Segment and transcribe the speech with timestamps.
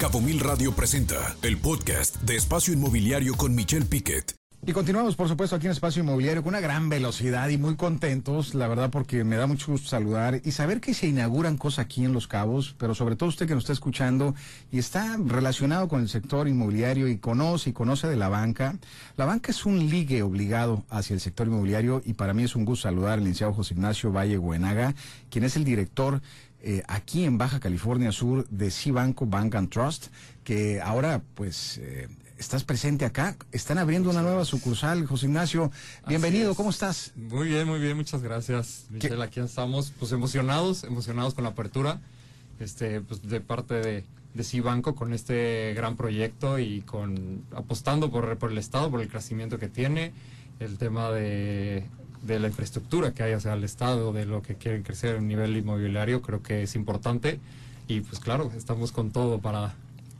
[0.00, 4.34] Cabo Mil Radio presenta el podcast de Espacio Inmobiliario con Michelle Piquet.
[4.66, 8.54] Y continuamos, por supuesto, aquí en Espacio Inmobiliario con una gran velocidad y muy contentos,
[8.54, 12.04] la verdad, porque me da mucho gusto saludar y saber que se inauguran cosas aquí
[12.04, 14.34] en Los Cabos, pero sobre todo usted que nos está escuchando
[14.70, 18.76] y está relacionado con el sector inmobiliario y conoce y conoce de la banca.
[19.18, 22.64] La banca es un ligue obligado hacia el sector inmobiliario y para mí es un
[22.64, 24.94] gusto saludar al licenciado José Ignacio Valle Buenaga,
[25.30, 26.22] quien es el director
[26.62, 30.08] eh, aquí en Baja California Sur de Cibanco Bank and Trust,
[30.44, 33.36] que ahora pues eh, estás presente acá.
[33.52, 35.70] Están abriendo una nueva sucursal, José Ignacio.
[36.06, 37.12] Bienvenido, ¿cómo estás?
[37.16, 39.22] Muy bien, muy bien, muchas gracias, Michelle.
[39.22, 42.00] Aquí estamos, pues emocionados, emocionados con la apertura,
[42.58, 48.36] este, pues de parte de, de Cibanco con este gran proyecto y con apostando por,
[48.38, 50.12] por el Estado, por el crecimiento que tiene,
[50.58, 51.86] el tema de,
[52.22, 55.56] de la infraestructura que hay hacia el Estado, de lo que quieren crecer a nivel
[55.56, 57.40] inmobiliario, creo que es importante.
[57.88, 59.74] Y pues claro, estamos con todo para,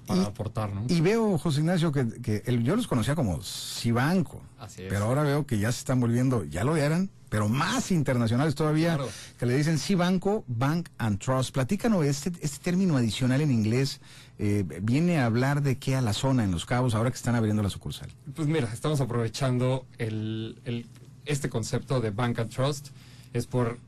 [0.07, 0.85] para aportar, ¿no?
[0.89, 4.89] Y veo, José Ignacio, que, que el, yo los conocía como Cibanco, Así es.
[4.89, 8.97] pero ahora veo que ya se están volviendo, ya lo eran, pero más internacionales todavía,
[8.97, 9.09] Claro.
[9.39, 11.53] que le dicen Cibanco Bank and Trust.
[11.55, 14.01] Platícanos, este, este término adicional en inglés
[14.41, 17.37] eh, viene a hablar de qué a la zona en Los Cabos, ahora que están
[17.37, 18.09] abriendo la sucursal.
[18.35, 20.87] Pues mira, estamos aprovechando el, el-
[21.27, 22.89] este concepto de Bank and Trust.
[23.33, 23.79] Es por,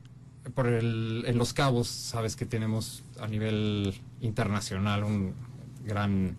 [0.55, 5.33] por el, en Los Cabos, sabes que tenemos a nivel internacional un
[5.85, 6.35] gran...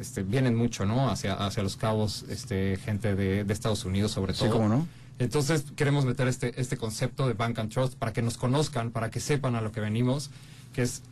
[0.00, 1.10] Este, vienen mucho, ¿no?
[1.10, 4.46] Hacia, hacia Los Cabos, este, gente de, de Estados Unidos sobre todo.
[4.46, 4.88] Sí, cómo no.
[5.18, 9.10] Entonces queremos meter este, este concepto de Bank and Trust para que nos conozcan, para
[9.10, 10.30] que sepan a lo que venimos,
[10.72, 11.02] que es,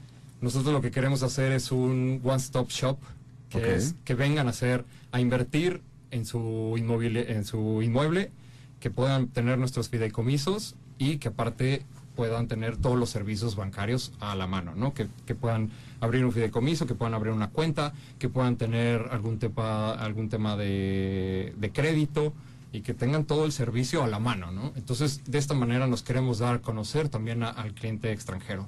[0.40, 2.98] nosotros lo que queremos hacer es un one-stop shop,
[3.50, 3.64] que Ok.
[3.64, 8.32] es que vengan a hacer, a invertir en su inmueble, en su inmueble,
[8.81, 11.84] que puedan tener nuestros fideicomisos y que aparte
[12.17, 14.92] puedan tener todos los servicios bancarios a la mano, ¿no?
[14.92, 19.92] Que, puedan abrir un fideicomiso, que puedan abrir una cuenta, que puedan tener algún tema,
[19.92, 22.33] algún tema de, crédito
[22.73, 24.73] y que tengan todo el servicio a la mano, ¿no?
[24.77, 28.67] Entonces, de esta manera nos queremos dar a conocer también al cliente extranjero.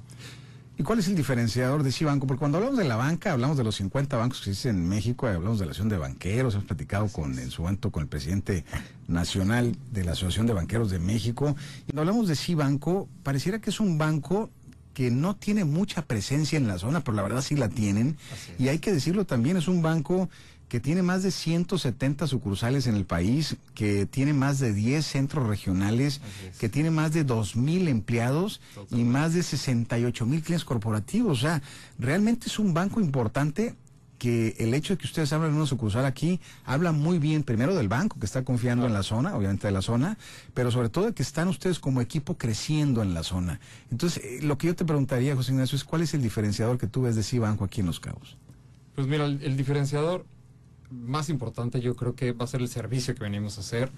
[0.75, 2.25] ¿Y cuál es el diferenciador de Cibanco?
[2.25, 5.27] Porque cuando hablamos de la banca, hablamos de los 50 bancos que existen en México,
[5.27, 8.65] hablamos de la Asociación de Banqueros, hemos platicado con, en su momento con el presidente
[9.07, 11.55] nacional de la Asociación de Banqueros de México.
[11.81, 14.49] Y cuando hablamos de Cibanco, pareciera que es un banco
[14.95, 18.17] que no tiene mucha presencia en la zona, pero la verdad sí la tienen.
[18.57, 20.29] Y hay que decirlo también, es un banco
[20.73, 25.45] que tiene más de 170 sucursales en el país, que tiene más de 10 centros
[25.45, 26.19] regionales,
[26.49, 26.57] es.
[26.57, 31.37] que tiene más de 2.000 empleados y más de 68 mil clientes corporativos.
[31.37, 31.61] O sea,
[31.99, 33.75] realmente es un banco importante
[34.17, 37.87] que el hecho de que ustedes abran una sucursal aquí habla muy bien primero del
[37.87, 40.17] banco que está confiando en la zona, obviamente de la zona,
[40.55, 43.59] pero sobre todo de que están ustedes como equipo creciendo en la zona.
[43.91, 46.87] Entonces, eh, lo que yo te preguntaría, José Ignacio, es cuál es el diferenciador que
[46.87, 48.37] tú ves de Cibanco aquí en Los Cabos.
[48.95, 50.25] Pues mira, el, el diferenciador
[50.93, 53.91] más importante yo creo que va a ser el servicio que venimos a hacer.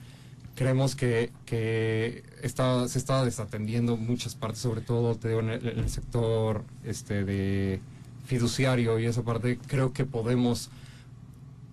[0.56, 7.26] Creemos que, que está, se está desatendiendo muchas partes, sobre todo en el sector este,
[7.26, 7.82] de
[8.26, 9.60] fiduciario y esa parte.
[9.68, 10.70] Creo que podemos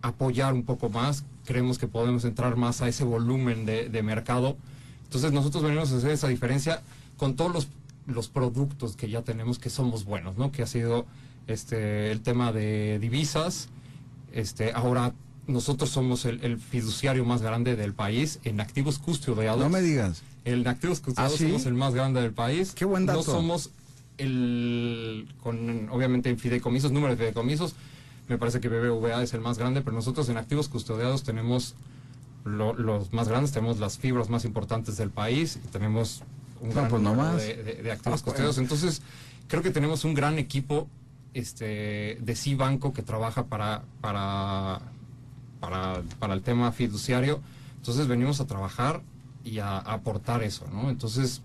[0.02, 4.56] apoyar un poco más, creemos que podemos entrar más a ese volumen de, de mercado.
[5.04, 6.82] Entonces nosotros venimos a hacer esa diferencia
[7.16, 7.68] con todos los,
[8.06, 10.50] los productos que ya tenemos que somos buenos, ¿no?
[10.50, 11.06] Que ha sido
[11.46, 13.68] este el tema de divisas.
[14.32, 15.12] Este, ahora
[15.46, 19.60] nosotros somos el, el fiduciario más grande del país en activos custodiados.
[19.60, 20.22] No me digas.
[20.44, 21.44] En activos custodiados ¿Ah, sí?
[21.46, 22.72] somos el más grande del país.
[22.74, 23.18] Qué buen dato.
[23.18, 23.70] No somos
[24.18, 27.74] el, con obviamente en fideicomisos, número de fideicomisos,
[28.28, 31.74] me parece que BBVA es el más grande, pero nosotros en activos custodiados tenemos
[32.44, 36.22] lo- los más grandes, tenemos las fibras más importantes del país y tenemos
[36.60, 37.42] un No, gran pues no número más.
[37.42, 38.58] de, de- de activos Ah, custodiados.
[38.58, 39.02] Entonces,
[39.48, 40.88] creo que tenemos un gran equipo
[41.34, 44.80] este, de Cibanco que trabaja para, para,
[45.60, 47.40] para, para el tema fiduciario.
[47.76, 49.02] Entonces, venimos a trabajar
[49.44, 50.90] y a, a aportar eso, ¿no?
[50.90, 51.42] Entonces,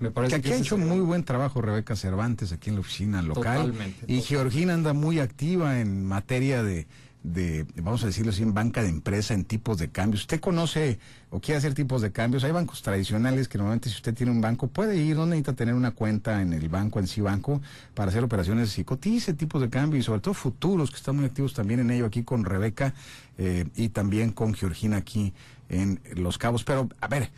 [0.00, 2.76] me Que parece aquí que ha ese hecho muy buen trabajo Rebeca Cervantes aquí en
[2.76, 3.66] la oficina local.
[3.66, 4.26] Totalmente, Y totalmente.
[4.26, 6.86] Georgina anda muy activa en materia de,
[7.32, 10.22] de, vamos a decirlo así, en banca de empresa, en tipos de cambios.
[10.22, 10.98] ¿Usted conoce
[11.30, 12.44] o quiere hacer tipos de cambios?
[12.44, 15.74] Hay bancos tradicionales que normalmente si usted tiene un banco puede ir, no necesita tener
[15.74, 17.60] una cuenta en el banco, en sí banco,
[17.94, 21.24] para hacer operaciones y cotice tipos de cambio y sobre todo futuros, que están muy
[21.24, 22.94] activos también en ello aquí con Rebeca
[23.36, 25.32] eh, y también con Georgina aquí
[25.68, 26.64] en Los Cabos.
[26.64, 27.30] Pero, a ver,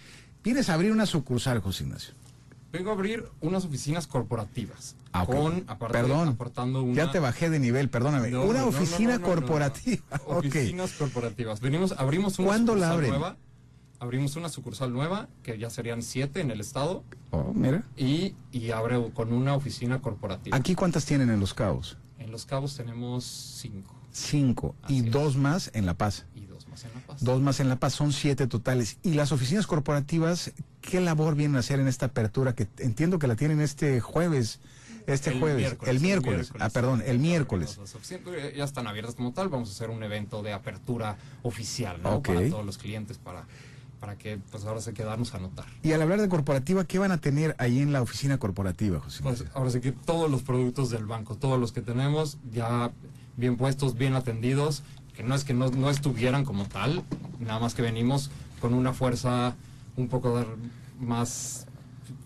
[0.45, 2.20] vienes a abrir una sucursal, José Ignacio.
[2.73, 4.95] Vengo a abrir unas oficinas corporativas.
[5.13, 5.35] Ah, ok.
[5.35, 6.95] Con, aparte, Perdón, aportando una...
[6.95, 8.31] ya te bajé de nivel, perdóname.
[8.31, 10.03] No, una no, oficina no, corporativa.
[10.27, 11.61] Oficinas corporativas.
[11.61, 13.11] Venimos, abrimos una ¿Cuándo la sucursal abren?
[13.11, 13.37] nueva.
[13.99, 17.83] Abrimos una sucursal nueva, que ya serían siete en el estado, Oh, mira.
[17.99, 20.57] y, y abre con una oficina corporativa.
[20.57, 21.99] ¿Aquí cuántas tienen en Los Cabos?
[22.19, 23.95] En Los Cabos tenemos cinco.
[24.13, 24.75] Cinco.
[24.89, 26.25] y dos más en La Paz.
[26.35, 27.23] Y dos más en La Paz.
[27.23, 28.97] Dos más en La Paz, son siete totales.
[29.03, 32.55] ¿Y las oficinas corporativas, qué labor vienen a hacer en esta apertura?
[32.55, 34.61] Que entiendo que la tienen este jueves.
[35.07, 37.81] Este jueves, el miércoles, ah, perdón, el miércoles.
[38.55, 42.23] Ya están abiertas como tal, vamos a hacer un evento de apertura oficial, ¿no?
[42.23, 43.45] Para todos los clientes, para
[44.01, 45.67] para que pues ahora se quedarnos a notar.
[45.83, 49.23] Y al hablar de corporativa, ¿qué van a tener ahí en la oficina corporativa, José?
[49.23, 52.91] Pues ahora sí que todos los productos del banco, todos los que tenemos ya
[53.37, 54.83] bien puestos, bien atendidos,
[55.15, 57.05] que no es que no, no estuvieran como tal,
[57.39, 58.31] nada más que venimos
[58.61, 59.55] con una fuerza
[59.97, 60.45] un poco
[60.99, 61.67] más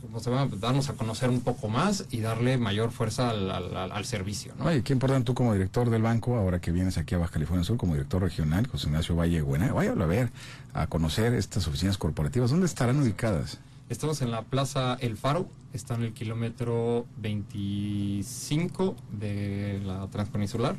[0.00, 4.05] como se va, darnos a conocer un poco más y darle mayor fuerza al, al,
[4.05, 4.55] servicio.
[4.58, 4.66] ¿no?
[4.66, 7.64] Oye, qué importante tú como director del banco, ahora que vienes aquí a Baja California
[7.64, 10.31] Sur, como director regional, José Ignacio Valle Buena, váyalo a ver,
[10.72, 12.50] a conocer estas oficinas corporativas.
[12.50, 13.58] ¿Dónde estarán ubicadas?
[13.88, 20.76] Estamos en la Plaza El Faro, está en el kilómetro 25 de la Transpeninsular.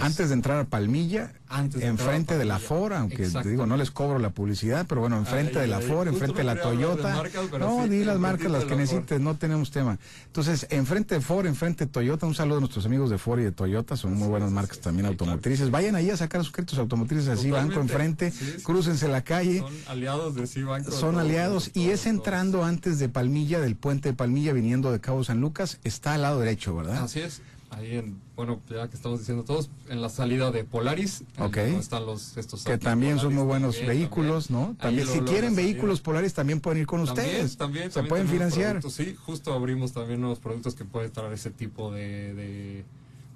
[0.00, 1.32] Antes de entrar a Palmilla,
[1.80, 5.58] enfrente de la Ford, aunque te digo, no les cobro la publicidad, pero bueno, enfrente
[5.58, 7.22] de la Ford, enfrente de la Toyota.
[7.58, 9.98] no, di las marcas, las que necesites, no tenemos tema.
[10.26, 13.44] Entonces, enfrente de Ford, enfrente de Toyota, un saludo a nuestros amigos de Ford y
[13.44, 15.70] de Toyota, son muy buenas marcas también automotrices.
[15.70, 19.58] Vayan ahí a sacar sus créditos automotrices así, banco enfrente, crúcense la calle.
[19.58, 20.90] Son aliados de Cibanco.
[20.90, 25.24] Son aliados y es entrando antes de Palmilla, del puente de Palmilla, viniendo de Cabo
[25.24, 27.02] San Lucas, está al lado derecho, ¿verdad?
[27.02, 27.42] Así es
[27.72, 31.74] ahí en, bueno, ya que estamos diciendo todos, en la salida de Polaris, okay.
[31.74, 34.76] están los estos que también son muy buenos vehículos, ¿no?
[34.78, 37.56] También si quieren vehículos Polaris también pueden ir con ustedes.
[37.56, 38.82] También, se pueden financiar.
[38.90, 42.84] Sí, justo abrimos también nuevos productos que pueden traer ese tipo de,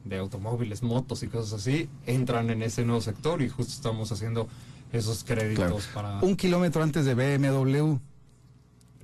[0.04, 4.48] de, automóviles, motos y cosas así, entran en ese nuevo sector y justo estamos haciendo
[4.92, 8.00] esos créditos para un kilómetro antes de BMW, un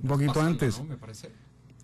[0.07, 0.81] poquito antes.
[0.83, 1.42] Me parece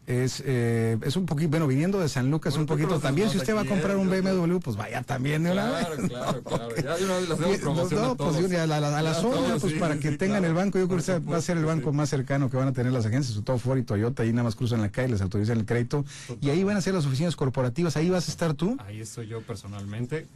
[0.10, 3.56] es, eh, es un poquito, bueno, viniendo de San Lucas un poquito también, si usted
[3.56, 6.10] va a comprar un BMW, pues vaya también de una claro, vez.
[6.10, 7.40] Claro, claro, Ya de una vez las
[7.92, 11.00] no, pues a, la, a la zona, pues para que tengan el banco, yo creo
[11.00, 13.46] que va a ser el banco más cercano que van a tener las agencias, sobre
[13.46, 16.04] todo Ford y Toyota, ahí nada más cruzan la calle, les autorizan el crédito,
[16.42, 18.78] y ahí van a ser las oficinas corporativas, ahí vas a estar tú.
[18.88, 20.28] Ahí estoy yo personalmente.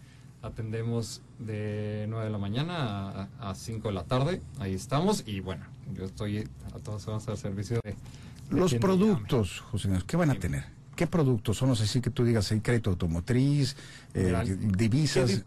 [0.44, 5.66] Atendemos de 9 de la mañana a, 5 de la tarde, ahí estamos y bueno,
[5.96, 7.96] yo estoy a todos vamos al servicio de
[8.50, 10.66] los productos, José, ¿qué van a tener?
[10.96, 11.70] ¿Qué productos son?
[11.70, 13.76] No sé si que tú digas, crédito automotriz,
[14.14, 15.44] eh, divisas.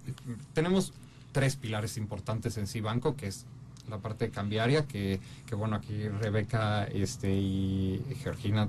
[0.54, 0.92] Tenemos
[1.32, 3.46] tres pilares importantes en Cibanco, que es
[3.88, 8.68] la parte cambiaria, que, que bueno, aquí Rebeca este, y Georgina,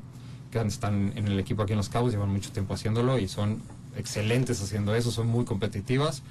[0.51, 3.61] que están en el equipo aquí en Los Cabos, llevan mucho tiempo haciéndolo y son
[3.95, 6.21] excelentes haciendo eso, son muy competitivas.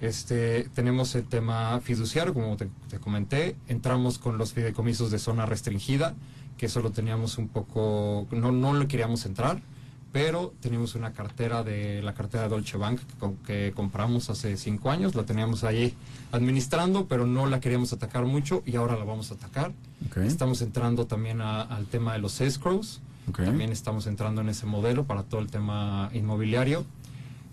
[0.00, 5.46] Este, tenemos el tema fiduciario, como te, te comenté, entramos con los fideicomisos de zona
[5.46, 6.14] restringida,
[6.56, 9.60] que solo teníamos un poco, no, no le queríamos entrar,
[10.12, 13.00] pero teníamos una cartera de la cartera de Dolce Bank
[13.46, 15.94] que, compramos hace cinco años, la teníamos ahí
[16.32, 19.72] administrando, pero no la queríamos atacar mucho y ahora la vamos a atacar.
[20.16, 23.00] Estamos entrando también al tema de los escrows,
[23.34, 26.84] también estamos entrando en ese modelo para todo el tema inmobiliario.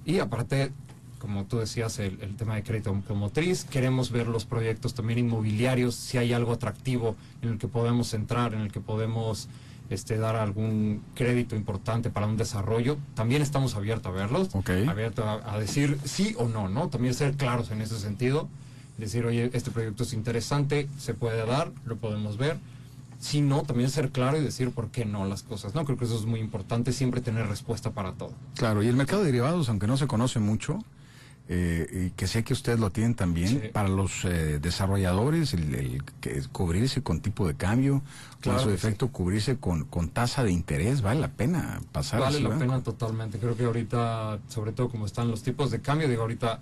[0.05, 0.71] Y aparte
[1.19, 3.65] como tú decías, el, tema de crédito automotriz.
[3.65, 8.53] Queremos ver los proyectos también inmobiliarios, si hay algo atractivo en el que podemos entrar,
[8.53, 9.49] en el que podemos
[9.89, 12.97] este, dar algún crédito importante para un desarrollo.
[13.15, 14.49] También estamos abiertos a verlos,
[14.87, 16.89] abiertos a, decir sí o no, ¿no?
[16.89, 18.47] También ser claros en ese sentido.
[18.97, 22.57] Decir, oye, este proyecto es interesante, se puede dar, lo podemos ver.
[23.19, 25.75] Si no, también ser claro y decir por qué no las cosas.
[25.75, 28.31] No creo que eso es muy importante, siempre tener respuesta para todo.
[28.55, 30.79] Claro, y el mercado de derivados, aunque no se conoce mucho,
[31.51, 36.43] eh, y que sé que ustedes lo tienen también, para los eh, desarrolladores, el, que
[36.51, 38.03] cubrirse con tipo de cambio,
[38.39, 42.55] claro su efecto, cubrirse con, con tasa de interés, vale la pena pasar Vale la
[42.55, 43.39] pena totalmente.
[43.39, 46.59] Creo que ahorita, sobre todo como están los tipos de cambio, digo, ahorita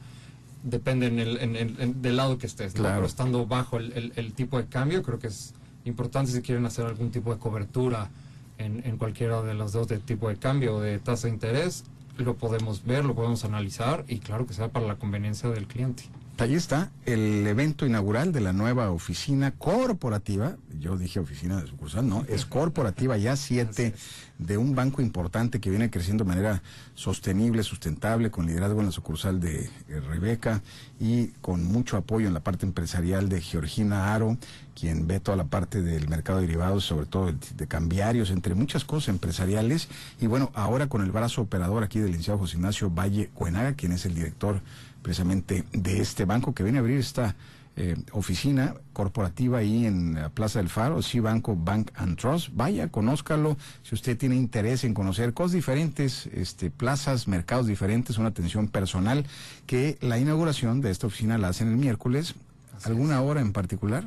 [0.63, 2.95] depende en el, del lado que estés, claro.
[2.95, 5.53] pero estando bajo el, el, tipo de cambio, creo que es
[5.83, 8.09] importante si quieren hacer algún tipo de cobertura
[8.57, 11.83] en, en cualquiera de los dos de tipo de cambio o de tasa de interés,
[12.17, 16.03] lo podemos ver, lo podemos analizar y claro que sea para la conveniencia del cliente.
[16.39, 20.55] Ahí está el evento inaugural de la nueva oficina corporativa.
[20.79, 23.95] Yo dije oficina de sucursal, no, es corporativa ya siete
[24.37, 26.61] de un banco importante que viene creciendo de manera
[26.93, 30.61] sostenible, sustentable, con liderazgo en la sucursal de eh, Rebeca
[30.99, 34.37] y con mucho apoyo en la parte empresarial de Georgina Aro,
[34.79, 38.85] quien ve toda la parte del mercado de derivados, sobre todo de cambiarios, entre muchas
[38.85, 39.87] cosas empresariales.
[40.21, 43.91] Y bueno, ahora con el brazo operador aquí del licenciado José Ignacio Valle Cuenaga, quien
[43.91, 44.61] es el director
[45.07, 47.33] precisamente de este banco que viene a abrir esta
[47.77, 52.49] eh, oficina corporativa ahí en la Plaza del Faro, sí Banco Bank and Trust.
[52.51, 58.27] Vaya, conózcalo si usted tiene interés en conocer cosas diferentes, este, plazas, mercados diferentes, una
[58.27, 59.25] atención personal,
[59.65, 62.35] que la inauguración de esta oficina la hacen el miércoles.
[62.83, 64.03] ¿Alguna hora en particular?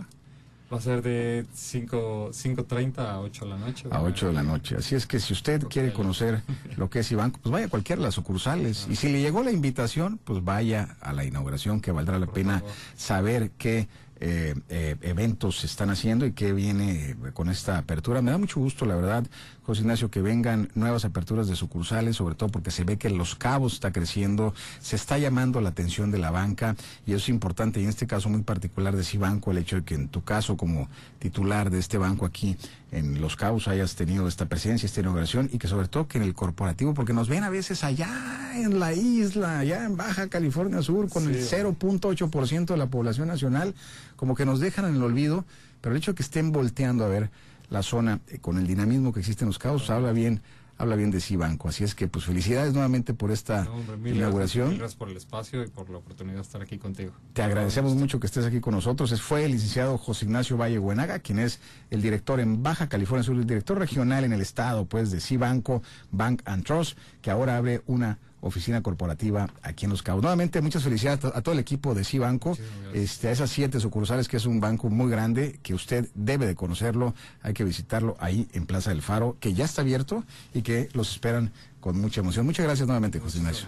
[0.72, 3.88] Va a ser de 5.30 a 8 de la noche.
[3.90, 4.76] A 8 de la noche.
[4.76, 6.42] Así es que si usted quiere conocer
[6.76, 8.86] lo que es Ibanco, pues vaya a cualquiera de las sucursales.
[8.88, 12.62] Y si le llegó la invitación, pues vaya a la inauguración, que valdrá la pena
[12.96, 13.88] saber qué
[14.22, 18.20] eh, eh, eventos se están haciendo y qué viene con esta apertura.
[18.20, 19.24] Me da mucho gusto, la verdad,
[19.62, 23.34] José Ignacio, que vengan nuevas aperturas de sucursales, sobre todo porque se ve que Los
[23.34, 27.80] Cabos está creciendo, se está llamando la atención de la banca y eso es importante
[27.80, 30.56] y en este caso muy particular de Cibanco, el hecho de que en tu caso
[30.56, 32.56] como titular de este banco aquí
[32.92, 36.24] en Los Cabos hayas tenido esta presencia, esta inauguración y que sobre todo que en
[36.24, 40.82] el corporativo, porque nos ven a veces allá en la isla, allá en Baja California
[40.82, 43.74] Sur, con el 0.8% de la población nacional,
[44.20, 45.46] como que nos dejan en el olvido,
[45.80, 47.30] pero el hecho de que estén volteando a ver
[47.70, 50.42] la zona eh, con el dinamismo que existe en Los Cabos, habla bien
[50.76, 51.68] habla bien de Cibanco.
[51.68, 53.66] Así es que, pues, felicidades nuevamente por esta
[54.04, 54.76] inauguración.
[54.76, 57.12] Gracias, por el espacio y por la oportunidad de estar aquí contigo.
[57.32, 59.10] Te agradecemos mucho que estés aquí con nosotros.
[59.12, 61.60] Es, fue el licenciado José Ignacio Valle Buenaga, quien es
[61.90, 65.82] el director en Baja California Sur, el director regional en el estado, pues, de Cibanco,
[66.10, 70.22] Bank and Trust, que ahora abre una oficina corporativa aquí en Los Cabos.
[70.22, 72.56] Nuevamente, muchas felicidades a, todo el equipo de Cibanco,
[72.92, 76.54] este, a esas siete sucursales, que es un banco muy grande, que usted debe de
[76.54, 80.88] conocerlo, hay que visitarlo ahí en Plaza del Faro, que ya está abierto y que
[80.92, 82.46] los esperan con mucha emoción.
[82.46, 83.66] Muchas gracias nuevamente, José Ignacio.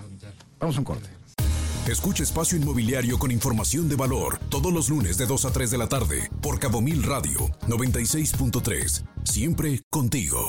[0.58, 1.08] Vamos a un corte.
[1.86, 5.78] Escucha Espacio Inmobiliario con información de valor todos los lunes de 2 a 3 de
[5.78, 9.02] la tarde por Cabo Mil Radio 96.3.
[9.24, 10.48] Siempre contigo.